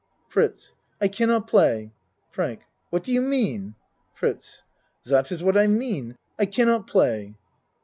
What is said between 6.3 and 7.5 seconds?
I cannot play.